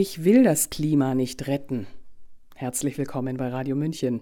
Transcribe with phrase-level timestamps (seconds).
[0.00, 1.88] Ich will das Klima nicht retten.
[2.54, 4.20] Herzlich willkommen bei Radio München.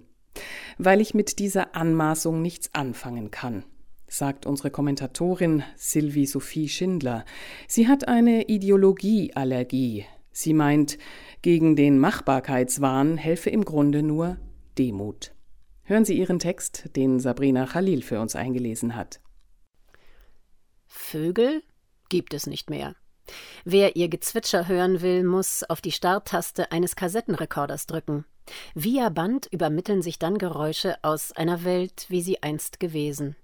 [0.79, 3.63] Weil ich mit dieser Anmaßung nichts anfangen kann,
[4.09, 7.27] sagt unsere Kommentatorin Sylvie Sophie Schindler.
[7.69, 10.07] Sie hat eine Ideologieallergie.
[10.33, 10.97] Sie meint,
[11.43, 14.39] gegen den Machbarkeitswahn helfe im Grunde nur
[14.79, 15.35] Demut.
[15.83, 19.21] Hören Sie Ihren Text, den Sabrina Khalil für uns eingelesen hat.
[20.87, 21.63] Vögel
[22.09, 22.97] gibt es nicht mehr.
[23.65, 28.25] Wer ihr Gezwitscher hören will, muss auf die Starttaste eines Kassettenrekorders drücken.
[28.75, 33.37] Via Band übermitteln sich dann Geräusche aus einer Welt, wie sie einst gewesen.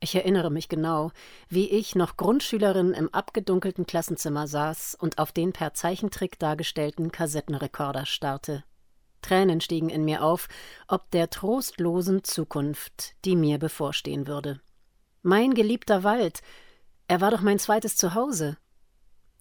[0.00, 1.12] Ich erinnere mich genau,
[1.48, 8.04] wie ich noch Grundschülerin im abgedunkelten Klassenzimmer saß und auf den per Zeichentrick dargestellten Kassettenrekorder
[8.04, 8.64] starrte.
[9.22, 10.48] Tränen stiegen in mir auf,
[10.88, 14.60] ob der trostlosen Zukunft, die mir bevorstehen würde.
[15.22, 16.42] Mein geliebter Wald,
[17.08, 18.58] er war doch mein zweites Zuhause.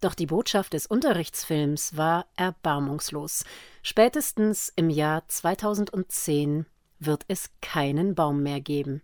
[0.04, 3.46] Doch die Botschaft des Unterrichtsfilms war erbarmungslos.
[3.84, 6.66] Spätestens im Jahr 2010
[7.00, 9.02] wird es keinen Baum mehr geben.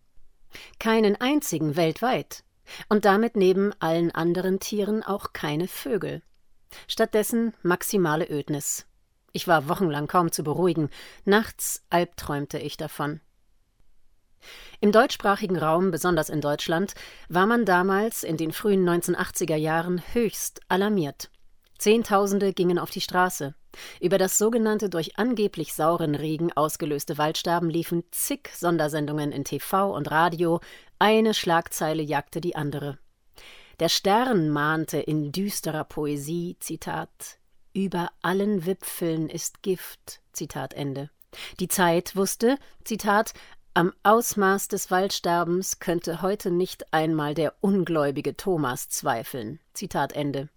[0.78, 2.44] Keinen einzigen weltweit.
[2.90, 6.22] Und damit neben allen anderen Tieren auch keine Vögel.
[6.86, 8.86] Stattdessen maximale Ödnis.
[9.32, 10.90] Ich war wochenlang kaum zu beruhigen.
[11.24, 13.22] Nachts albträumte ich davon.
[14.82, 16.94] Im deutschsprachigen Raum, besonders in Deutschland,
[17.28, 21.30] war man damals in den frühen 1980er Jahren höchst alarmiert.
[21.78, 23.56] Zehntausende gingen auf die Straße.
[24.02, 30.12] Über das sogenannte durch angeblich sauren Regen ausgelöste Waldsterben liefen zig Sondersendungen in TV und
[30.12, 30.60] Radio,
[30.98, 32.98] eine Schlagzeile jagte die andere.
[33.80, 37.38] Der Stern mahnte in düsterer Poesie, Zitat,
[37.74, 41.10] über allen Wipfeln ist Gift, Zitat Ende.
[41.60, 43.34] Die Zeit wusste, Zitat,
[43.74, 49.60] am Ausmaß des Waldsterbens könnte heute nicht einmal der ungläubige Thomas zweifeln.
[49.74, 50.50] Zitat Ende.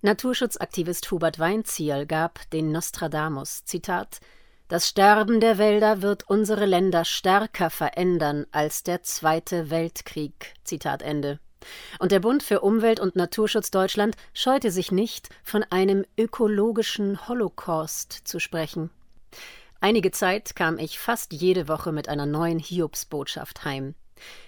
[0.00, 4.20] Naturschutzaktivist Hubert Weinzierl gab den Nostradamus Zitat
[4.68, 10.54] Das Sterben der Wälder wird unsere Länder stärker verändern als der Zweite Weltkrieg.
[10.64, 11.40] Zitat Ende.
[11.98, 18.12] Und der Bund für Umwelt und Naturschutz Deutschland scheute sich nicht, von einem ökologischen Holocaust
[18.24, 18.90] zu sprechen.
[19.80, 23.94] Einige Zeit kam ich fast jede Woche mit einer neuen Hiobsbotschaft heim.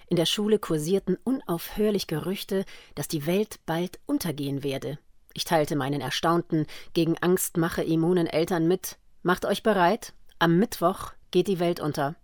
[0.07, 2.65] In der Schule kursierten unaufhörlich Gerüchte,
[2.95, 4.99] dass die Welt bald untergehen werde.
[5.33, 11.47] Ich teilte meinen erstaunten, gegen Angstmache immunen Eltern mit: Macht euch bereit, am Mittwoch geht
[11.47, 12.15] die Welt unter.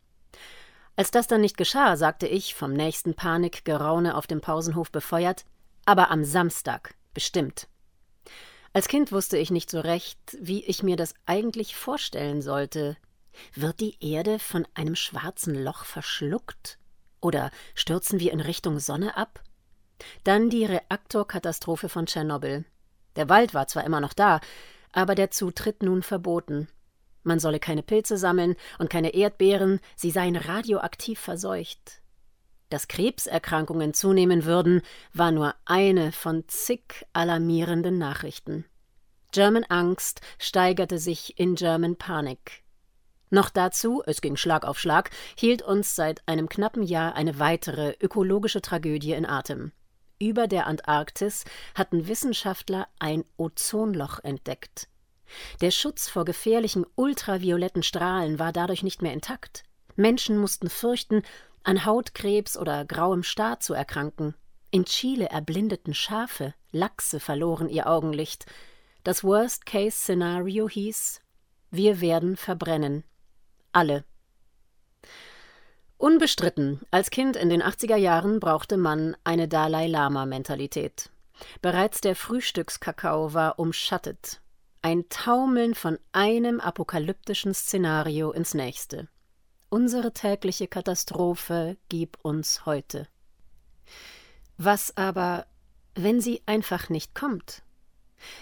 [0.98, 5.46] Als das dann nicht geschah, sagte ich, vom nächsten Panikgeraune auf dem Pausenhof befeuert:
[5.86, 7.70] Aber am Samstag, bestimmt.
[8.78, 12.96] Als Kind wusste ich nicht so recht, wie ich mir das eigentlich vorstellen sollte.
[13.56, 16.78] Wird die Erde von einem schwarzen Loch verschluckt?
[17.20, 19.42] Oder stürzen wir in Richtung Sonne ab?
[20.24, 22.66] Dann die Reaktorkatastrophe von Tschernobyl.
[23.16, 24.42] Der Wald war zwar immer noch da,
[24.92, 26.68] aber der Zutritt nun verboten.
[27.24, 32.04] Man solle keine Pilze sammeln und keine Erdbeeren, sie seien radioaktiv verseucht.
[32.70, 34.82] Dass Krebserkrankungen zunehmen würden,
[35.14, 38.66] war nur eine von zig alarmierenden Nachrichten.
[39.32, 42.64] German Angst steigerte sich in German Panik.
[43.30, 47.96] Noch dazu, es ging Schlag auf Schlag, hielt uns seit einem knappen Jahr eine weitere
[48.02, 49.72] ökologische Tragödie in Atem.
[50.20, 51.44] Über der Antarktis
[51.76, 54.88] hatten Wissenschaftler ein Ozonloch entdeckt.
[55.62, 59.64] Der Schutz vor gefährlichen ultravioletten Strahlen war dadurch nicht mehr intakt.
[59.98, 61.24] Menschen mussten fürchten,
[61.64, 64.36] an Hautkrebs oder grauem Star zu erkranken.
[64.72, 68.46] In Chile erblindeten Schafe, Lachse verloren ihr Augenlicht.
[69.04, 71.22] Das Worst-Case-Szenario hieß:
[71.72, 73.04] Wir werden verbrennen.
[73.72, 74.04] Alle.
[75.98, 81.10] Unbestritten, als Kind in den 80er Jahren brauchte man eine Dalai Lama-Mentalität.
[81.62, 84.42] Bereits der Frühstückskakao war umschattet.
[84.82, 89.08] Ein Taumeln von einem apokalyptischen Szenario ins nächste.
[89.70, 93.08] Unsere tägliche Katastrophe gib uns heute.
[94.58, 95.46] Was aber,
[95.94, 97.64] wenn sie einfach nicht kommt?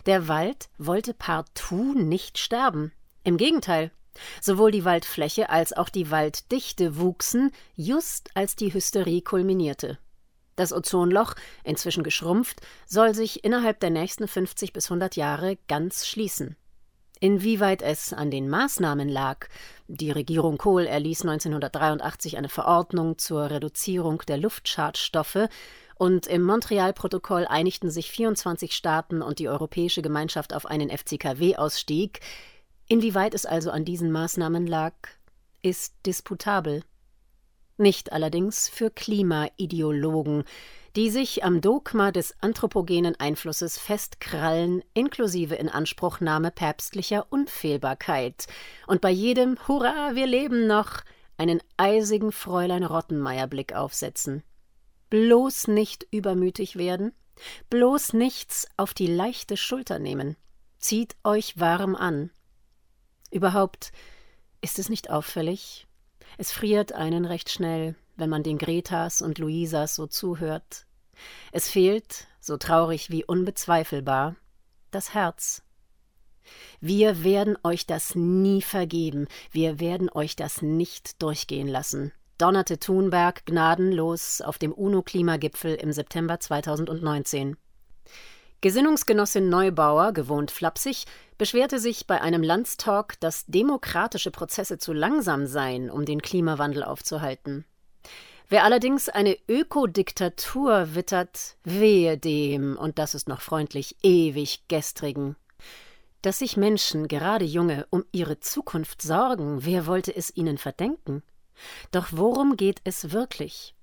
[0.06, 2.92] Der Wald wollte partout nicht sterben.
[3.24, 3.90] Im Gegenteil,
[4.40, 9.98] sowohl die Waldfläche als auch die Walddichte wuchsen, just als die Hysterie kulminierte.
[10.56, 11.34] Das Ozonloch,
[11.64, 16.56] inzwischen geschrumpft, soll sich innerhalb der nächsten 50 bis 100 Jahre ganz schließen.
[17.20, 19.48] Inwieweit es an den Maßnahmen lag,
[19.88, 25.48] die Regierung Kohl erließ 1983 eine Verordnung zur Reduzierung der Luftschadstoffe
[25.98, 32.20] und im Montreal-Protokoll einigten sich 24 Staaten und die Europäische Gemeinschaft auf einen FCKW-Ausstieg.
[32.88, 34.94] Inwieweit es also an diesen Maßnahmen lag,
[35.62, 36.84] ist disputabel.
[37.78, 40.44] Nicht allerdings für Klimaideologen,
[40.96, 48.48] die sich am Dogma des anthropogenen Einflusses festkrallen, inklusive Inanspruchnahme päpstlicher Unfehlbarkeit
[48.88, 51.02] und bei jedem Hurra, wir leben noch
[51.38, 54.44] einen eisigen Fräulein Rottenmeier-Blick aufsetzen.
[55.10, 57.14] Bloß nicht übermütig werden,
[57.70, 60.38] bloß nichts auf die leichte Schulter nehmen.
[60.78, 62.32] Zieht euch warm an.
[63.32, 63.92] Überhaupt
[64.62, 65.88] ist es nicht auffällig.
[66.38, 70.86] Es friert einen recht schnell, wenn man den Gretas und Luisas so zuhört.
[71.52, 74.36] Es fehlt, so traurig wie unbezweifelbar,
[74.92, 75.64] das Herz.
[76.80, 83.46] Wir werden euch das nie vergeben, wir werden euch das nicht durchgehen lassen, donnerte Thunberg
[83.46, 87.58] gnadenlos auf dem UNO-Klimagipfel im September 2019.
[88.62, 91.06] Gesinnungsgenossin Neubauer, gewohnt flapsig,
[91.38, 97.66] beschwerte sich bei einem Landstalk, dass demokratische Prozesse zu langsam seien, um den Klimawandel aufzuhalten.
[98.48, 105.36] Wer allerdings eine Ökodiktatur wittert, wehe dem, und das ist noch freundlich, ewig gestrigen.
[106.22, 111.24] Dass sich Menschen, gerade junge, um ihre Zukunft sorgen, wer wollte es ihnen verdenken?
[111.92, 113.74] Doch worum geht es wirklich?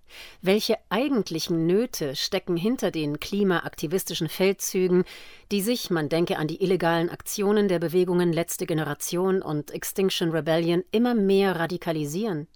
[0.43, 5.05] Welche eigentlichen Nöte stecken hinter den klimaaktivistischen Feldzügen,
[5.50, 10.85] die sich, man denke an die illegalen Aktionen der Bewegungen Letzte Generation und Extinction Rebellion,
[10.93, 12.47] immer mehr radikalisieren?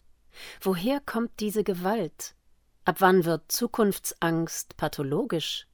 [0.61, 2.35] Woher kommt diese Gewalt?
[2.85, 5.67] Ab wann wird Zukunftsangst pathologisch?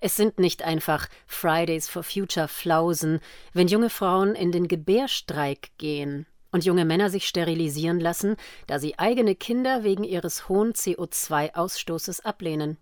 [0.00, 3.20] Es sind nicht einfach Fridays for Future Flausen,
[3.52, 8.36] wenn junge Frauen in den Gebärstreik gehen und junge Männer sich sterilisieren lassen,
[8.66, 12.76] da sie eigene Kinder wegen ihres hohen CO2-Ausstoßes ablehnen.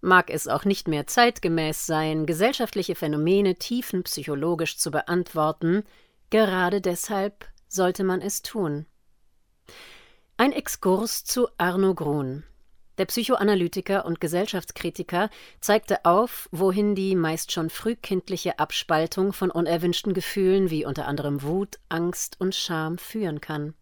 [0.00, 5.84] Mag es auch nicht mehr zeitgemäß sein, gesellschaftliche Phänomene tiefenpsychologisch zu beantworten,
[6.30, 8.86] gerade deshalb sollte man es tun.
[10.38, 12.44] Ein Exkurs zu Arno Grun.
[12.98, 15.30] Der Psychoanalytiker und Gesellschaftskritiker
[15.62, 21.78] zeigte auf, wohin die meist schon frühkindliche Abspaltung von unerwünschten Gefühlen wie unter anderem Wut,
[21.88, 23.72] Angst und Scham führen kann.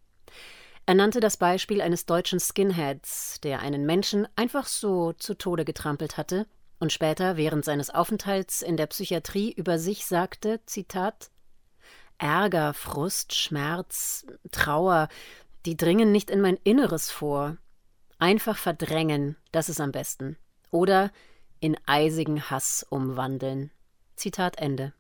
[0.87, 6.17] Er nannte das Beispiel eines deutschen Skinheads, der einen Menschen einfach so zu Tode getrampelt
[6.17, 6.47] hatte
[6.79, 11.31] und später während seines Aufenthalts in der Psychiatrie über sich sagte, Zitat
[12.19, 15.09] Ärger, Frust, Schmerz, Trauer,
[15.67, 17.57] die dringen nicht in mein Inneres vor.
[18.19, 20.37] Einfach verdrängen, das ist am besten.
[20.71, 21.11] Oder
[21.61, 23.71] in eisigen Hass umwandeln.
[24.17, 24.93] Zitat Ende.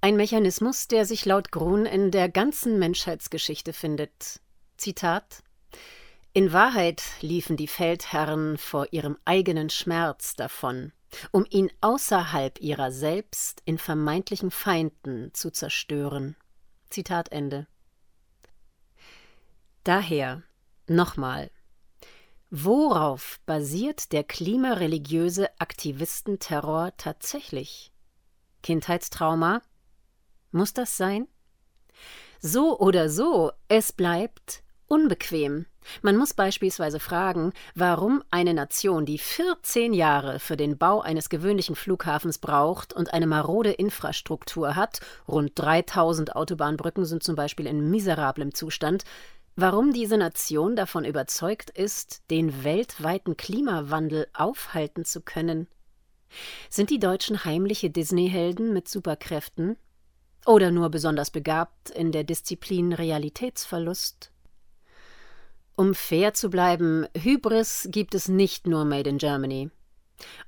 [0.00, 4.40] Ein Mechanismus, der sich laut Grun in der ganzen Menschheitsgeschichte findet.
[4.76, 5.42] Zitat
[6.32, 10.92] In Wahrheit liefen die Feldherren vor ihrem eigenen Schmerz davon,
[11.30, 16.36] um ihn außerhalb ihrer selbst in vermeintlichen Feinden zu zerstören.
[16.90, 17.66] Zitat Ende.
[19.84, 20.42] Daher
[20.86, 21.50] nochmal.
[22.50, 27.92] Worauf basiert der klimareligiöse Aktivistenterror tatsächlich?
[28.62, 29.60] Kindheitstrauma?
[30.52, 31.28] Muss das sein?
[32.40, 35.66] So oder so, es bleibt unbequem.
[36.00, 41.74] Man muss beispielsweise fragen, warum eine Nation, die 14 Jahre für den Bau eines gewöhnlichen
[41.74, 48.54] Flughafens braucht und eine marode Infrastruktur hat, rund 3000 Autobahnbrücken sind zum Beispiel in miserablem
[48.54, 49.04] Zustand,
[49.56, 55.68] Warum diese Nation davon überzeugt ist, den weltweiten Klimawandel aufhalten zu können?
[56.68, 59.76] Sind die Deutschen heimliche Disney-Helden mit Superkräften?
[60.44, 64.32] Oder nur besonders begabt in der Disziplin Realitätsverlust?
[65.76, 69.70] Um fair zu bleiben, Hybris gibt es nicht nur Made in Germany.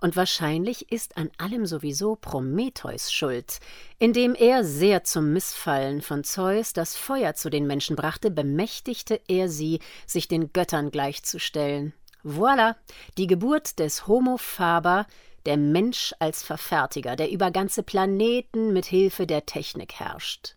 [0.01, 3.61] Und wahrscheinlich ist an allem sowieso Prometheus schuld.
[3.99, 9.49] Indem er sehr zum Missfallen von Zeus das Feuer zu den Menschen brachte, bemächtigte er
[9.49, 11.93] sie, sich den Göttern gleichzustellen.
[12.25, 12.75] Voilà,
[13.19, 15.07] die Geburt des Homo faber,
[15.47, 20.57] der Mensch als Verfertiger, der über ganze Planeten mit Hilfe der Technik herrscht.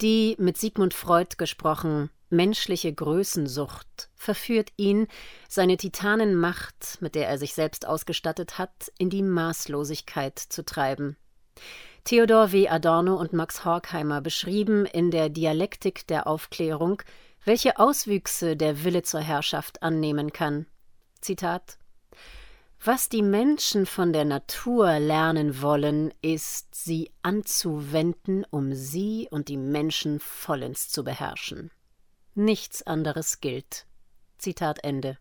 [0.00, 5.06] Die, mit Sigmund Freud gesprochen, menschliche Größensucht verführt ihn,
[5.48, 11.16] seine Titanenmacht, mit der er sich selbst ausgestattet hat, in die Maßlosigkeit zu treiben.
[12.04, 12.68] Theodor W.
[12.68, 17.00] Adorno und Max Horkheimer beschrieben in der Dialektik der Aufklärung,
[17.44, 20.66] welche Auswüchse der Wille zur Herrschaft annehmen kann.
[21.20, 21.78] Zitat
[22.84, 29.56] Was die Menschen von der Natur lernen wollen, ist, sie anzuwenden, um sie und die
[29.56, 31.70] Menschen vollends zu beherrschen.
[32.34, 33.86] Nichts anderes gilt.
[34.38, 35.18] Zitat Ende.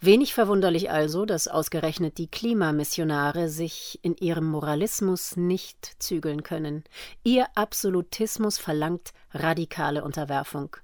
[0.00, 6.84] Wenig verwunderlich also, dass ausgerechnet die Klimamissionare sich in ihrem Moralismus nicht zügeln können.
[7.22, 10.76] Ihr Absolutismus verlangt radikale Unterwerfung.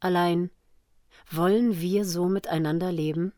[0.00, 0.50] Allein
[1.30, 3.32] wollen wir so miteinander leben?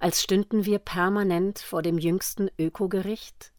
[0.00, 3.52] als stünden wir permanent vor dem jüngsten Ökogericht?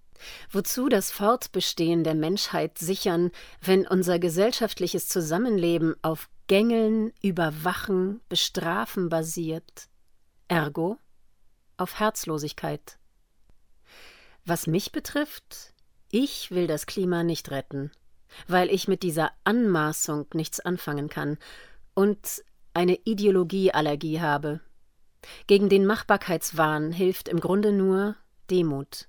[0.51, 9.87] Wozu das Fortbestehen der Menschheit sichern, wenn unser gesellschaftliches Zusammenleben auf Gängeln, Überwachen, Bestrafen basiert?
[10.47, 10.97] Ergo
[11.77, 12.97] auf Herzlosigkeit.
[14.45, 15.75] Was mich betrifft,
[16.09, 17.91] ich will das Klima nicht retten,
[18.47, 21.37] weil ich mit dieser Anmaßung nichts anfangen kann
[21.93, 24.59] und eine Ideologieallergie habe.
[25.45, 28.15] Gegen den Machbarkeitswahn hilft im Grunde nur
[28.49, 29.07] Demut.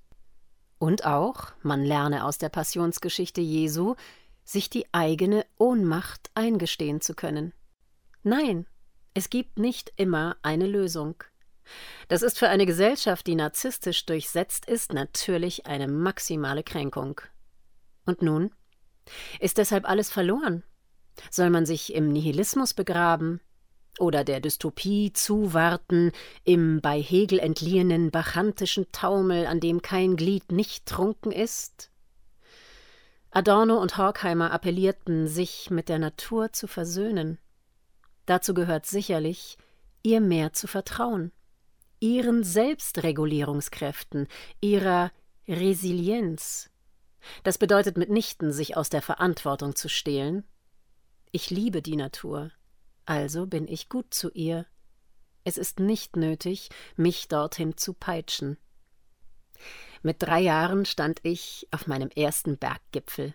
[0.79, 3.95] Und auch, man lerne aus der Passionsgeschichte Jesu,
[4.45, 7.53] sich die eigene Ohnmacht eingestehen zu können.
[8.23, 8.67] Nein,
[9.15, 11.23] es gibt nicht immer eine Lösung.
[12.09, 17.21] Das ist für eine Gesellschaft, die narzisstisch durchsetzt ist, natürlich eine maximale Kränkung.
[18.07, 18.53] Und nun?
[19.39, 20.65] Ist deshalb alles verloren?
[21.31, 23.41] Soll man sich im Nihilismus begraben?
[23.99, 26.13] oder der Dystopie zuwarten,
[26.45, 31.90] im bei Hegel entliehenen bachantischen Taumel, an dem kein Glied nicht trunken ist?
[33.33, 37.39] Adorno und Horkheimer appellierten, sich mit der Natur zu versöhnen.
[38.27, 39.57] Dazu gehört sicherlich,
[40.03, 41.31] ihr mehr zu vertrauen,
[42.01, 44.27] ihren Selbstregulierungskräften,
[44.61, 45.13] ihrer
[45.47, 46.71] Resilienz.
[47.43, 50.45] Das bedeutet mitnichten, sich aus der Verantwortung zu stehlen.
[51.31, 52.51] Ich liebe die Natur,
[53.05, 54.67] also bin ich gut zu ihr.
[55.45, 58.59] Es ist nicht nötig, mich dorthin zu peitschen.
[60.03, 63.35] Mit drei Jahren stand ich auf meinem ersten Berggipfel.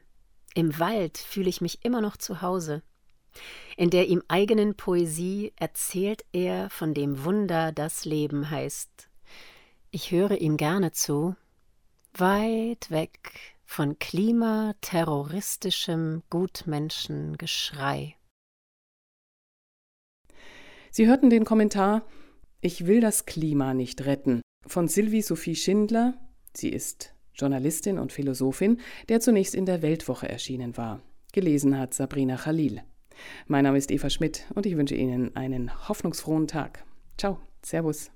[0.56, 2.82] Im Wald fühle ich mich immer noch zu Hause.
[3.78, 9.10] In der ihm eigenen Poesie erzählt er von dem Wunder, das Leben heißt.
[9.92, 11.36] Ich höre ihm gerne zu,
[12.14, 18.16] weit weg von klimaterroristischem Gutmenschengeschrei.
[20.92, 22.06] Sie hörten den Kommentar
[22.62, 26.14] Ich will das Klima nicht retten von Sylvie Sophie Schindler.
[26.58, 31.02] Sie ist Journalistin und Philosophin, der zunächst in der Weltwoche erschienen war.
[31.34, 32.82] Gelesen hat Sabrina Khalil.
[33.48, 36.86] Mein Name ist Eva Schmidt und ich wünsche Ihnen einen hoffnungsfrohen Tag.
[37.18, 38.15] Ciao, Servus.